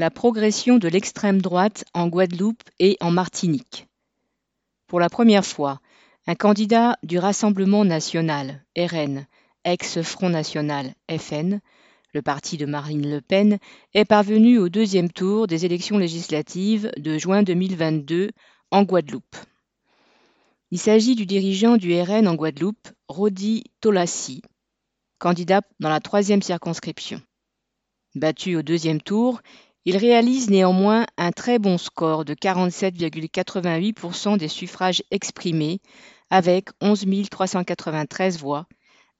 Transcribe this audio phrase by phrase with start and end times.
[0.00, 3.86] la progression de l'extrême droite en Guadeloupe et en Martinique.
[4.86, 5.78] Pour la première fois,
[6.26, 9.26] un candidat du Rassemblement national, RN,
[9.66, 11.60] ex-Front national, FN,
[12.14, 13.58] le parti de Marine Le Pen,
[13.92, 18.30] est parvenu au deuxième tour des élections législatives de juin 2022
[18.70, 19.36] en Guadeloupe.
[20.70, 24.40] Il s'agit du dirigeant du RN en Guadeloupe, Rodi Tolassi,
[25.18, 27.20] candidat dans la troisième circonscription.
[28.14, 29.40] Battu au deuxième tour,
[29.86, 35.80] il réalise néanmoins un très bon score de 47,88% des suffrages exprimés
[36.28, 38.66] avec 11 393 voix,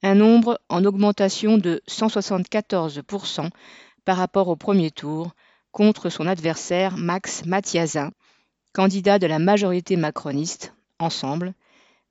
[0.02, 3.51] un nombre en augmentation de 174%
[4.05, 5.35] par rapport au premier tour
[5.73, 8.11] contre son adversaire Max Mathiazin,
[8.73, 11.55] candidat de la majorité macroniste, Ensemble,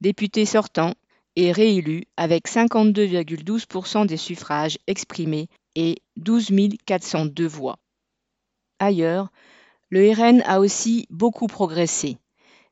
[0.01, 0.93] député sortant
[1.35, 6.49] et réélu avec 52,12% des suffrages exprimés et 12
[6.87, 7.77] 402 voix.
[8.79, 9.29] Ailleurs,
[9.89, 12.17] le RN a aussi beaucoup progressé.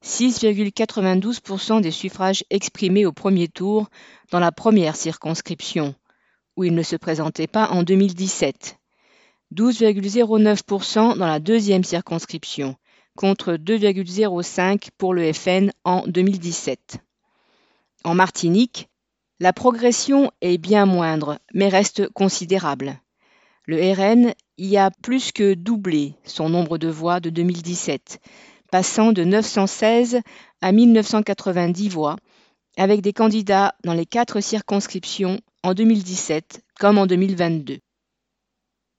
[0.03, 3.89] 6,92% des suffrages exprimés au premier tour
[4.31, 5.95] dans la première circonscription,
[6.55, 8.77] où il ne se présentait pas en 2017.
[9.53, 12.75] 12,09% dans la deuxième circonscription,
[13.15, 16.97] contre 2,05 pour le FN en 2017.
[18.03, 18.89] En Martinique,
[19.39, 22.99] la progression est bien moindre, mais reste considérable.
[23.65, 28.19] Le RN y a plus que doublé son nombre de voix de 2017,
[28.71, 30.21] passant de 916
[30.61, 32.15] à 1990 voix,
[32.77, 37.79] avec des candidats dans les quatre circonscriptions en 2017 comme en 2022.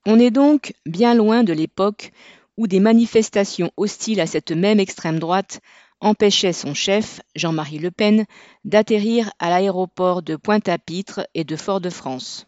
[0.07, 2.13] On est donc bien loin de l'époque
[2.57, 5.61] où des manifestations hostiles à cette même extrême droite
[6.01, 8.25] empêchaient son chef, Jean-Marie Le Pen,
[8.65, 12.48] d'atterrir à l'aéroport de Pointe-à-Pitre et de Fort-de-France.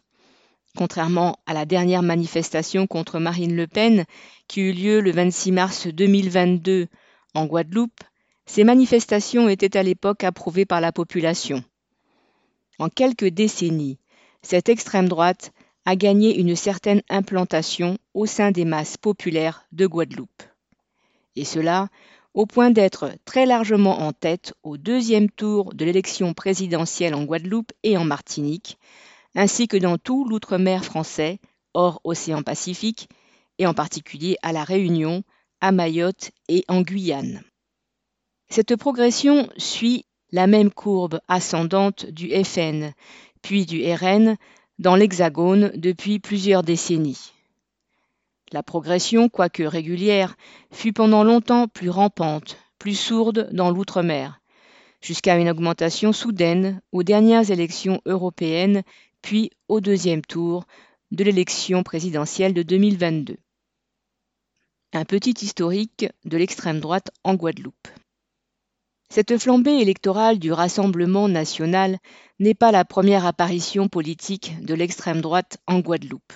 [0.77, 4.05] Contrairement à la dernière manifestation contre Marine Le Pen,
[4.47, 6.87] qui eut lieu le 26 mars 2022
[7.33, 8.01] en Guadeloupe,
[8.45, 11.63] ces manifestations étaient à l'époque approuvées par la population.
[12.79, 13.99] En quelques décennies,
[14.41, 15.51] cette extrême droite
[15.85, 20.43] a gagné une certaine implantation au sein des masses populaires de Guadeloupe.
[21.35, 21.89] Et cela
[22.33, 27.73] au point d'être très largement en tête au deuxième tour de l'élection présidentielle en Guadeloupe
[27.83, 28.77] et en Martinique,
[29.35, 31.39] ainsi que dans tout l'outre-mer français,
[31.73, 33.09] hors océan Pacifique,
[33.57, 35.23] et en particulier à La Réunion,
[35.61, 37.43] à Mayotte et en Guyane.
[38.49, 42.91] Cette progression suit la même courbe ascendante du FN,
[43.41, 44.35] puis du RN,
[44.79, 47.31] dans l'Hexagone depuis plusieurs décennies.
[48.51, 50.35] La progression, quoique régulière,
[50.71, 54.41] fut pendant longtemps plus rampante, plus sourde dans l'outre-mer,
[55.01, 58.83] jusqu'à une augmentation soudaine aux dernières élections européennes
[59.21, 60.65] puis au deuxième tour
[61.11, 63.37] de l'élection présidentielle de 2022.
[64.93, 67.87] Un petit historique de l'extrême droite en Guadeloupe.
[69.09, 71.97] Cette flambée électorale du Rassemblement national
[72.39, 76.33] n'est pas la première apparition politique de l'extrême droite en Guadeloupe.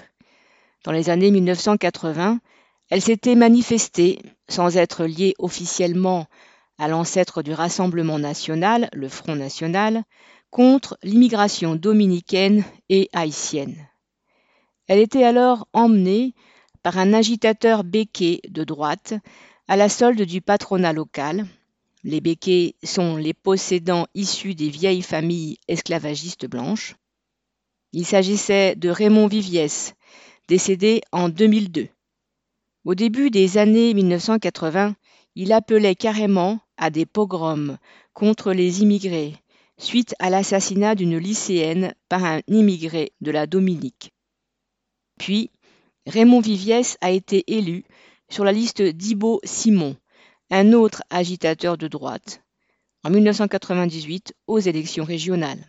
[0.83, 2.39] Dans les années 1980,
[2.89, 4.19] elle s'était manifestée,
[4.49, 6.27] sans être liée officiellement
[6.77, 10.03] à l'ancêtre du Rassemblement national, le Front national,
[10.55, 13.89] contre l'immigration dominicaine et haïtienne.
[14.87, 16.33] Elle était alors emmenée
[16.81, 19.15] par un agitateur béquet de droite
[19.67, 21.45] à la solde du patronat local.
[22.05, 26.95] Les béquets sont les possédants issus des vieilles familles esclavagistes blanches.
[27.91, 29.93] Il s'agissait de Raymond Viviès,
[30.47, 31.89] décédé en 2002.
[32.85, 34.95] Au début des années 1980,
[35.35, 37.77] il appelait carrément à des pogroms
[38.13, 39.35] contre les immigrés,
[39.77, 44.11] suite à l'assassinat d'une lycéenne par un immigré de la Dominique.
[45.17, 45.51] Puis,
[46.07, 47.83] Raymond Viviès a été élu
[48.29, 49.95] sur la liste d'Ibo Simon,
[50.51, 52.43] un autre agitateur de droite,
[53.03, 55.65] en 1998 aux élections régionales.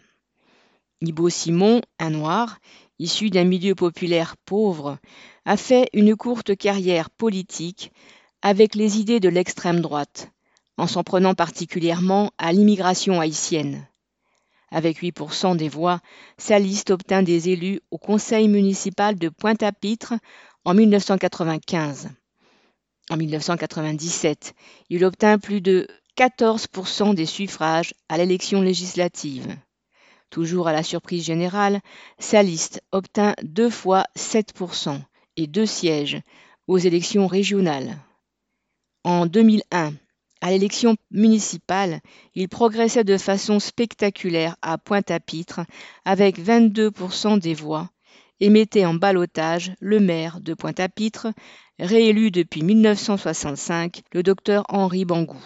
[1.00, 2.59] Ibo Simon, un noir,
[2.99, 4.99] issu d'un milieu populaire pauvre,
[5.44, 7.93] a fait une courte carrière politique
[8.43, 10.31] avec les idées de l'extrême droite,
[10.79, 13.87] en s'en prenant particulièrement à l'immigration haïtienne.
[14.71, 16.01] Avec 8% des voix,
[16.39, 20.15] sa liste obtint des élus au conseil municipal de Pointe-à-Pitre
[20.65, 22.11] en 1995.
[23.11, 24.55] En 1997,
[24.91, 25.87] il obtint plus de
[26.17, 29.57] 14% des suffrages à l'élection législative.
[30.31, 31.81] Toujours à la surprise générale,
[32.19, 35.01] sa liste obtint deux fois 7%
[35.37, 36.21] et deux sièges
[36.67, 37.97] aux élections régionales.
[39.05, 39.93] En 2001,
[40.41, 42.00] à l'élection municipale,
[42.35, 45.61] il progressait de façon spectaculaire à Pointe-à-Pitre
[46.05, 47.91] avec 22% des voix
[48.41, 51.29] et mettait en balotage le maire de Pointe-à-Pitre,
[51.79, 55.43] réélu depuis 1965, le docteur Henri Bangou.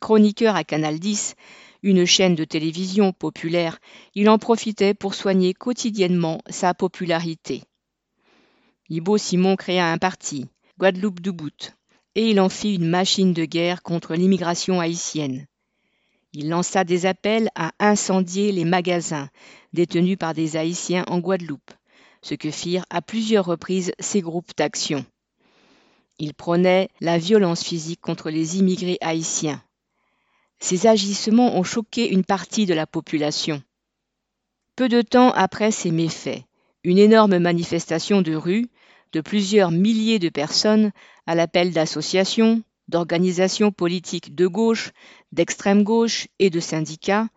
[0.00, 1.34] Chroniqueur à Canal 10,
[1.82, 3.78] une chaîne de télévision populaire,
[4.14, 7.62] il en profitait pour soigner quotidiennement sa popularité.
[8.88, 10.46] Ibo Simon créa un parti,
[10.78, 11.74] Guadeloupe Dubut,
[12.14, 15.46] et il en fit une machine de guerre contre l'immigration haïtienne.
[16.32, 19.28] Il lança des appels à incendier les magasins
[19.72, 21.70] détenus par des Haïtiens en Guadeloupe,
[22.22, 25.04] ce que firent à plusieurs reprises ces groupes d'action.
[26.18, 29.62] Il prônait la violence physique contre les immigrés haïtiens.
[30.58, 33.62] Ces agissements ont choqué une partie de la population.
[34.76, 36.42] Peu de temps après ces méfaits,
[36.82, 38.66] une énorme manifestation de rue
[39.12, 40.90] de plusieurs milliers de personnes
[41.26, 44.92] à l'appel d'associations, d'organisations politiques de gauche,
[45.32, 47.28] d'extrême gauche et de syndicats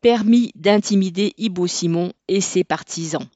[0.00, 3.28] permit d'intimider Ibo Simon et ses partisans.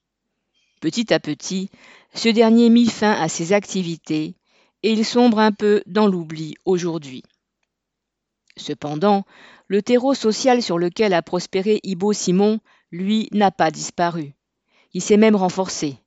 [0.80, 1.70] Petit à petit,
[2.14, 4.34] ce dernier mit fin à ses activités
[4.82, 7.22] et il sombre un peu dans l'oubli aujourd'hui.
[8.56, 9.24] Cependant,
[9.68, 12.60] le terreau social sur lequel a prospéré Ibo Simon,
[12.90, 14.34] lui, n'a pas disparu.
[14.92, 15.98] Il s'est même renforcé.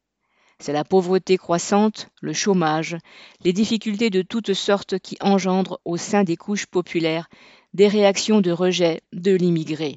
[0.60, 2.98] C'est la pauvreté croissante, le chômage,
[3.44, 7.30] les difficultés de toutes sortes qui engendrent au sein des couches populaires
[7.74, 9.96] des réactions de rejet de l'immigré.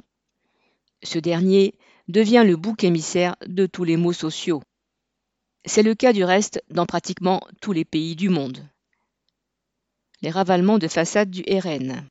[1.03, 1.75] Ce dernier
[2.09, 4.63] devient le bouc émissaire de tous les maux sociaux.
[5.65, 8.67] C'est le cas du reste dans pratiquement tous les pays du monde.
[10.21, 12.07] Les ravalements de façade du RN.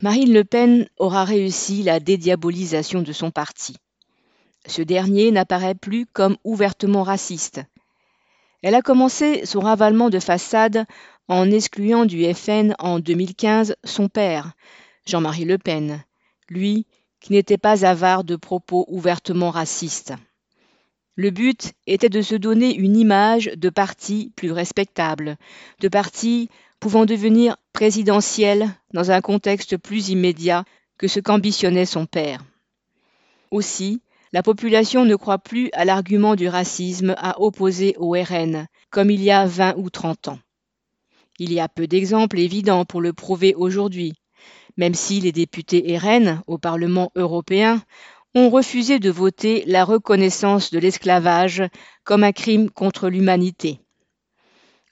[0.00, 3.76] Marine Le Pen aura réussi la dédiabolisation de son parti.
[4.66, 7.62] Ce dernier n'apparaît plus comme ouvertement raciste.
[8.62, 10.86] Elle a commencé son ravalement de façade
[11.28, 14.52] en excluant du FN en 2015 son père,
[15.06, 16.04] Jean-Marie Le Pen,
[16.48, 16.86] lui
[17.20, 20.14] qui n'était pas avare de propos ouvertement racistes.
[21.14, 25.36] Le but était de se donner une image de parti plus respectable,
[25.80, 26.48] de parti
[26.80, 30.64] pouvant devenir présidentielle dans un contexte plus immédiat
[30.98, 32.44] que ce qu'ambitionnait son père.
[33.50, 39.10] Aussi, la population ne croit plus à l'argument du racisme à opposer au RN, comme
[39.10, 40.38] il y a 20 ou 30 ans.
[41.38, 44.14] Il y a peu d'exemples évidents pour le prouver aujourd'hui,
[44.76, 47.82] même si les députés RN au Parlement européen
[48.34, 51.62] ont refusé de voter la reconnaissance de l'esclavage
[52.04, 53.80] comme un crime contre l'humanité.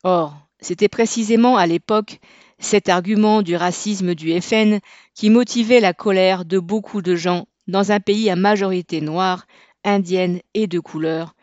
[0.03, 2.19] Or, c'était précisément à l'époque
[2.59, 4.81] cet argument du racisme du FN
[5.15, 9.47] qui motivait la colère de beaucoup de gens dans un pays à majorité noire,
[9.85, 11.35] indienne et de couleur,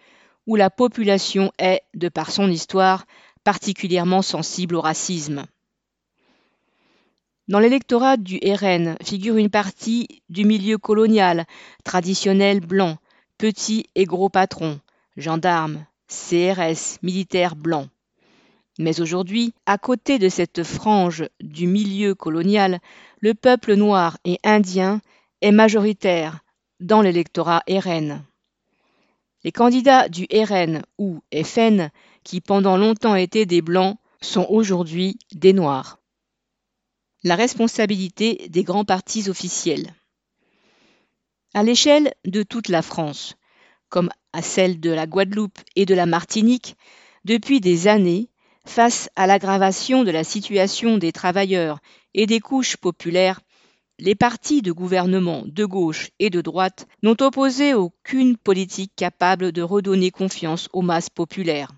[0.45, 3.05] où la population est, de par son histoire,
[3.43, 5.45] particulièrement sensible au racisme.
[7.47, 11.45] Dans l'électorat du RN figure une partie du milieu colonial,
[11.85, 12.97] traditionnel blanc,
[13.37, 14.81] petit et gros patrons,
[15.15, 17.87] gendarmes, CRS, militaires blancs.
[18.79, 22.79] Mais aujourd'hui, à côté de cette frange du milieu colonial,
[23.21, 25.01] le peuple noir et indien
[25.41, 26.39] est majoritaire
[26.79, 28.23] dans l'électorat RN.
[29.43, 31.89] Les candidats du RN ou FN,
[32.23, 35.99] qui pendant longtemps étaient des blancs, sont aujourd'hui des noirs.
[37.23, 39.93] La responsabilité des grands partis officiels.
[41.53, 43.35] À l'échelle de toute la France,
[43.89, 46.75] comme à celle de la Guadeloupe et de la Martinique,
[47.25, 48.29] depuis des années,
[48.67, 51.79] Face à l'aggravation de la situation des travailleurs
[52.13, 53.39] et des couches populaires,
[53.99, 59.61] les partis de gouvernement de gauche et de droite n'ont opposé aucune politique capable de
[59.61, 61.71] redonner confiance aux masses populaires.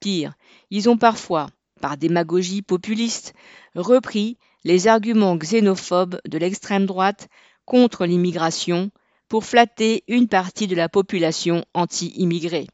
[0.00, 0.34] Pire,
[0.70, 1.48] ils ont parfois,
[1.80, 3.34] par démagogie populiste,
[3.74, 7.28] repris les arguments xénophobes de l'extrême droite
[7.64, 8.90] contre l'immigration
[9.28, 12.66] pour flatter une partie de la population anti-immigrée.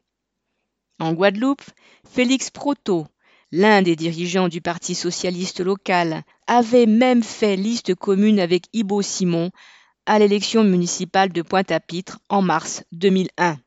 [0.99, 1.63] En Guadeloupe,
[2.05, 3.07] Félix Proto,
[3.51, 9.51] l'un des dirigeants du Parti socialiste local, avait même fait liste commune avec Ibo Simon
[10.05, 13.57] à l'élection municipale de Pointe-à-Pitre en mars 2001.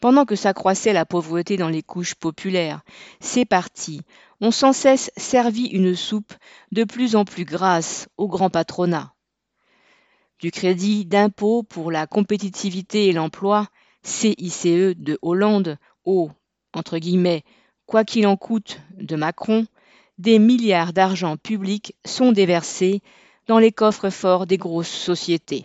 [0.00, 2.82] Pendant que s'accroissait la pauvreté dans les couches populaires,
[3.20, 4.02] ces partis
[4.40, 6.34] ont sans cesse servi une soupe
[6.70, 9.14] de plus en plus grasse au grand patronat.
[10.38, 13.68] Du crédit d'impôt pour la compétitivité et l'emploi,
[14.02, 16.30] CICE de Hollande, au
[16.74, 17.42] entre guillemets
[17.86, 19.66] quoi qu'il en coûte de Macron,
[20.18, 23.02] des milliards d'argent public sont déversés
[23.46, 25.64] dans les coffres forts des grosses sociétés.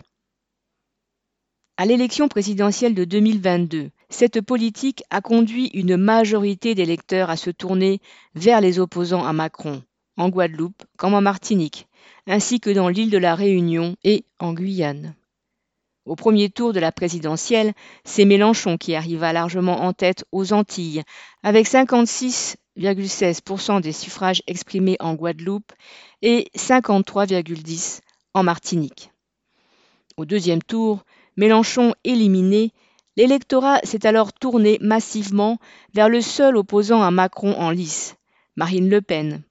[1.76, 8.00] À l'élection présidentielle de 2022, cette politique a conduit une majorité d'électeurs à se tourner
[8.34, 9.82] vers les opposants à Macron,
[10.16, 11.88] en Guadeloupe comme en Martinique,
[12.26, 15.14] ainsi que dans l'île de la Réunion et en Guyane.
[16.04, 21.04] Au premier tour de la présidentielle, c'est Mélenchon qui arriva largement en tête aux Antilles,
[21.44, 25.72] avec 56,16% des suffrages exprimés en Guadeloupe
[26.20, 28.00] et 53,10%
[28.34, 29.12] en Martinique.
[30.16, 31.04] Au deuxième tour,
[31.36, 32.72] Mélenchon éliminé,
[33.16, 35.58] l'électorat s'est alors tourné massivement
[35.94, 38.16] vers le seul opposant à Macron en lice,
[38.56, 39.44] Marine Le Pen,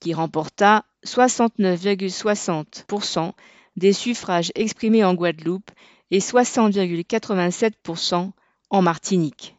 [0.00, 3.34] qui remporta 69,60%
[3.80, 5.70] des suffrages exprimés en Guadeloupe
[6.10, 8.30] et 60,87%
[8.68, 9.56] en Martinique.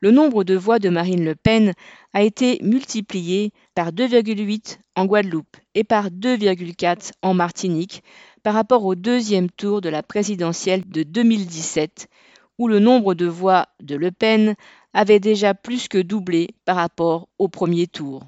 [0.00, 1.72] Le nombre de voix de Marine Le Pen
[2.12, 8.02] a été multiplié par 2,8 en Guadeloupe et par 2,4 en Martinique
[8.42, 12.08] par rapport au deuxième tour de la présidentielle de 2017,
[12.58, 14.56] où le nombre de voix de Le Pen
[14.92, 18.24] avait déjà plus que doublé par rapport au premier tour.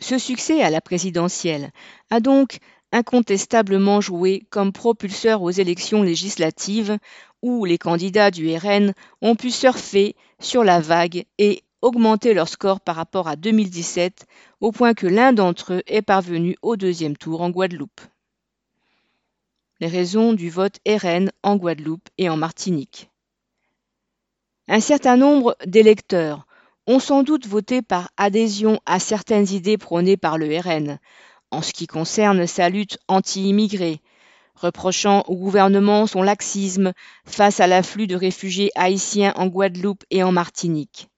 [0.00, 1.70] Ce succès à la présidentielle
[2.10, 2.58] a donc
[2.92, 6.98] incontestablement joué comme propulseur aux élections législatives
[7.42, 12.80] où les candidats du RN ont pu surfer sur la vague et augmenter leur score
[12.80, 14.26] par rapport à 2017
[14.60, 18.00] au point que l'un d'entre eux est parvenu au deuxième tour en Guadeloupe.
[19.80, 23.10] Les raisons du vote RN en Guadeloupe et en Martinique.
[24.68, 26.46] Un certain nombre d'électeurs
[26.86, 30.98] ont sans doute voté par adhésion à certaines idées prônées par le RN,
[31.52, 34.00] en ce qui concerne sa lutte anti-immigrés,
[34.56, 36.92] reprochant au gouvernement son laxisme
[37.24, 41.08] face à l'afflux de réfugiés haïtiens en Guadeloupe et en Martinique.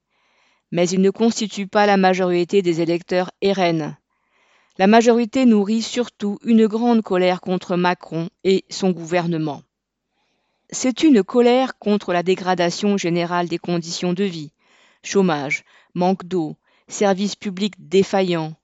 [0.72, 3.96] Mais il ne constitue pas la majorité des électeurs RN.
[4.76, 9.62] La majorité nourrit surtout une grande colère contre Macron et son gouvernement.
[10.70, 14.50] C'est une colère contre la dégradation générale des conditions de vie,
[15.04, 15.62] chômage,
[15.94, 16.56] manque d'eau,
[16.88, 18.54] services publics défaillants,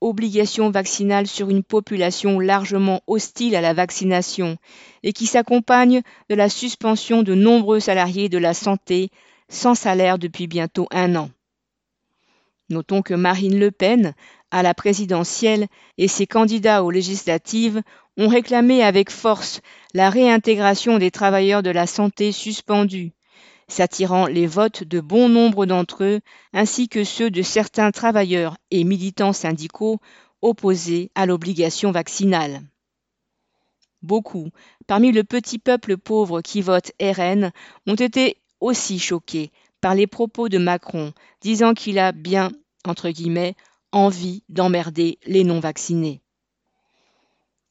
[0.00, 4.56] obligation vaccinale sur une population largement hostile à la vaccination
[5.02, 9.10] et qui s'accompagne de la suspension de nombreux salariés de la santé
[9.48, 11.30] sans salaire depuis bientôt un an.
[12.70, 14.14] Notons que Marine Le Pen,
[14.50, 17.82] à la présidentielle, et ses candidats aux législatives
[18.18, 19.60] ont réclamé avec force
[19.94, 23.12] la réintégration des travailleurs de la santé suspendus,
[23.68, 26.20] s'attirant les votes de bon nombre d'entre eux,
[26.52, 30.00] ainsi que ceux de certains travailleurs et militants syndicaux
[30.42, 32.62] opposés à l'obligation vaccinale.
[34.02, 34.50] Beaucoup,
[34.86, 37.50] parmi le petit peuple pauvre qui vote RN,
[37.86, 42.50] ont été aussi choqués par les propos de Macron, disant qu'il a bien,
[42.86, 43.54] entre guillemets,
[43.92, 46.20] envie d'emmerder les non-vaccinés.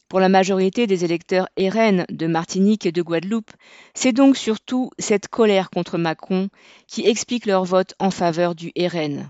[0.10, 3.52] Pour la majorité des électeurs RN de Martinique et de Guadeloupe,
[3.94, 6.48] c'est donc surtout cette colère contre Macron
[6.88, 9.30] qui explique leur vote en faveur du RN.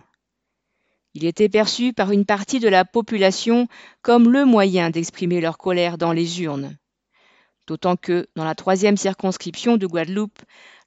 [1.15, 3.67] Il était perçu par une partie de la population
[4.03, 6.77] comme le moyen d'exprimer leur colère dans les urnes.
[7.65, 10.39] D'autant que, dans la troisième circonscription de Guadeloupe,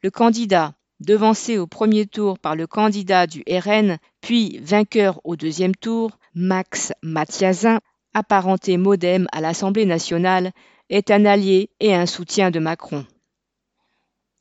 [0.04, 5.74] le candidat, devancé au premier tour par le candidat du RN, puis vainqueur au deuxième
[5.74, 7.80] tour, Max Mathiazin,
[8.14, 10.52] apparenté modem à l'Assemblée nationale,
[10.88, 13.06] est un allié et un soutien de Macron.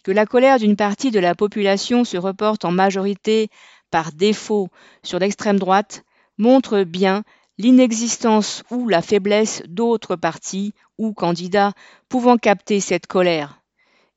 [0.03, 3.49] Que la colère d'une partie de la population se reporte en majorité
[3.91, 4.69] par défaut
[5.03, 6.03] sur l'extrême droite
[6.37, 7.23] montre bien
[7.57, 11.73] l'inexistence ou la faiblesse d'autres partis ou candidats
[12.07, 13.61] pouvant capter cette colère,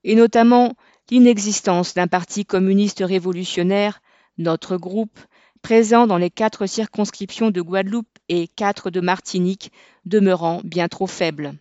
[0.05, 0.75] et notamment
[1.11, 4.01] l'inexistence d'un parti communiste révolutionnaire,
[4.39, 5.19] notre groupe,
[5.61, 9.73] présent dans les quatre circonscriptions de Guadeloupe et quatre de Martinique,
[10.05, 11.55] demeurant bien trop faibles.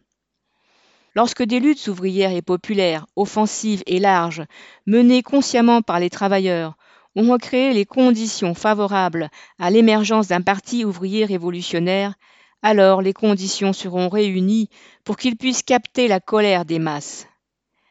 [1.14, 4.44] Lorsque des luttes ouvrières et populaires, offensives et larges,
[4.86, 6.78] menées consciemment par les travailleurs,
[7.16, 12.14] ont recréé les conditions favorables à l'émergence d'un parti ouvrier révolutionnaire,
[12.62, 14.70] alors les conditions seront réunies
[15.04, 17.28] pour qu'il puisse capter la colère des masses.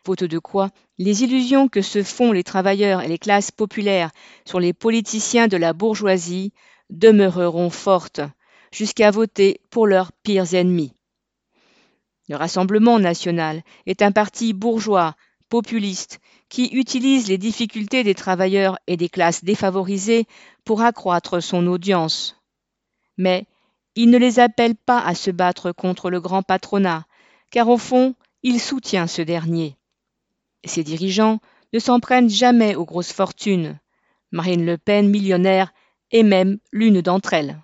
[0.06, 4.10] Faute de quoi, les illusions que se font les travailleurs et les classes populaires
[4.46, 6.54] sur les politiciens de la bourgeoisie
[6.88, 8.22] demeureront fortes,
[8.72, 10.92] jusqu'à voter pour leurs pires ennemis.
[12.28, 15.16] Le Rassemblement national est un parti bourgeois,
[15.48, 20.26] populiste, qui utilise les difficultés des travailleurs et des classes défavorisées
[20.64, 22.40] pour accroître son audience.
[23.16, 23.46] Mais
[23.96, 27.04] il ne les appelle pas à se battre contre le grand patronat,
[27.50, 29.76] car au fond, il soutient ce dernier.
[30.64, 31.40] Ses dirigeants
[31.72, 33.78] ne s'en prennent jamais aux grosses fortunes.
[34.30, 35.72] Marine Le Pen, millionnaire,
[36.12, 37.60] est même l'une d'entre elles.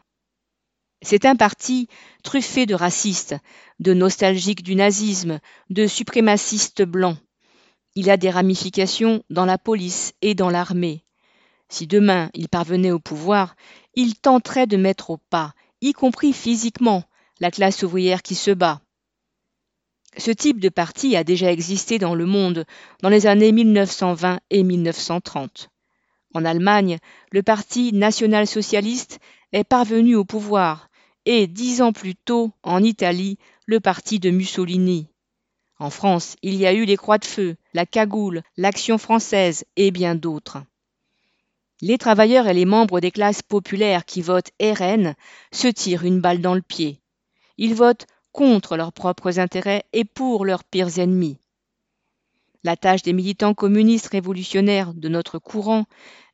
[1.08, 1.86] C'est un parti
[2.25, 3.36] truffé de racistes,
[3.78, 5.38] de nostalgiques du nazisme,
[5.70, 7.16] de suprémacistes blancs.
[7.94, 11.04] Il a des ramifications dans la police et dans l'armée.
[11.68, 13.54] Si demain il parvenait au pouvoir,
[13.94, 17.04] il tenterait de mettre au pas, y compris physiquement,
[17.38, 18.80] la classe ouvrière qui se bat.
[20.16, 22.64] Ce type de parti a déjà existé dans le monde
[23.00, 25.68] dans les années 1920 et 1930.
[26.34, 26.98] En Allemagne,
[27.30, 29.20] le Parti national-socialiste
[29.52, 30.88] est parvenu au pouvoir
[31.26, 35.09] et dix ans plus tôt, en Italie, le parti de Mussolini.
[35.78, 39.90] En France, il y a eu les Croix de Feu, la Cagoule, l'Action française et
[39.90, 40.59] bien d'autres.
[41.83, 45.14] Les travailleurs et les membres des classes populaires qui votent RN
[45.52, 47.00] se tirent une balle dans le pied.
[47.59, 51.38] Ils votent contre leurs propres intérêts et pour leurs pires ennemis.
[52.62, 55.85] La tâche des militants communistes révolutionnaires de notre courant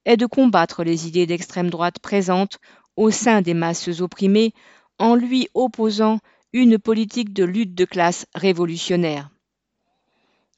[0.05, 2.59] est de combattre les idées d'extrême droite présentes
[2.97, 4.53] au sein des masses opprimées
[4.99, 6.19] en lui opposant
[6.53, 9.31] une politique de lutte de classe révolutionnaire.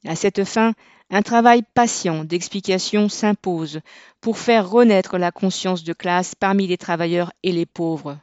[0.07, 0.73] À cette fin,
[1.11, 3.81] un travail patient d'explication s'impose
[4.21, 8.19] pour faire renaître la conscience de classe parmi les travailleurs et les pauvres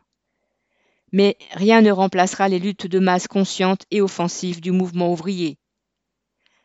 [1.12, 5.58] mais rien ne remplacera les luttes de masse conscientes et offensives du mouvement ouvrier.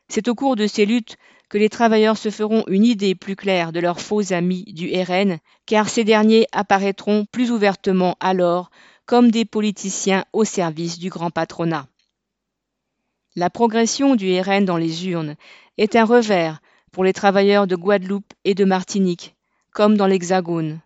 [0.08, 1.16] C'est au cours de ces luttes
[1.48, 5.38] que les travailleurs se feront une idée plus claire de leurs faux amis du RN,
[5.64, 8.70] car ces derniers apparaîtront plus ouvertement alors
[9.06, 11.86] comme des politiciens au service du grand patronat.
[13.36, 15.36] La progression du RN dans les urnes
[15.78, 16.60] est un revers
[16.90, 19.36] pour les travailleurs de Guadeloupe et de Martinique,
[19.72, 20.80] comme dans l'Hexagone.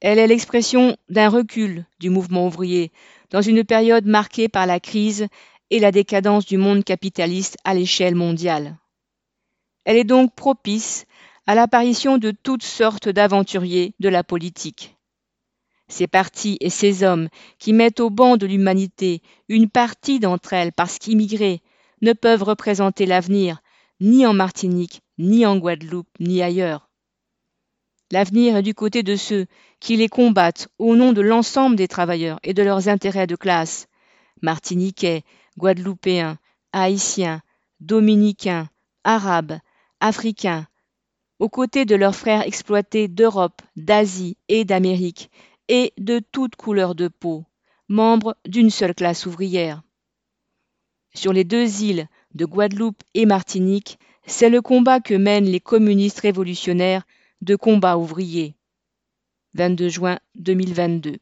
[0.00, 2.92] Elle est l'expression d'un recul du mouvement ouvrier
[3.30, 5.26] dans une période marquée par la crise
[5.70, 8.76] et la décadence du monde capitaliste à l'échelle mondiale.
[9.84, 11.04] Elle est donc propice
[11.46, 14.97] à l'apparition de toutes sortes d'aventuriers de la politique.
[15.88, 17.28] Ces partis et ces hommes
[17.58, 21.62] qui mettent au banc de l'humanité une partie d'entre elles parce qu'immigrés
[22.02, 23.60] ne peuvent représenter l'avenir
[24.00, 26.88] ni en Martinique, ni en Guadeloupe, ni ailleurs.
[28.10, 29.46] L'avenir est du côté de ceux
[29.80, 33.86] qui les combattent au nom de l'ensemble des travailleurs et de leurs intérêts de classe.
[34.40, 35.24] Martiniquais,
[35.58, 36.38] Guadeloupéens,
[36.72, 37.42] Haïtiens,
[37.80, 38.68] Dominicains,
[39.04, 39.58] Arabes,
[40.00, 40.66] Africains,
[41.38, 45.30] aux côtés de leurs frères exploités d'Europe, d'Asie et d'Amérique,
[45.68, 47.44] et de toutes couleurs de peau,
[47.88, 49.82] membres d'une seule classe ouvrière.
[51.14, 56.20] Sur les deux îles de Guadeloupe et Martinique, c'est le combat que mènent les communistes
[56.20, 57.06] révolutionnaires
[57.40, 58.54] de combat ouvrier.
[59.54, 61.18] 22 juin 2022.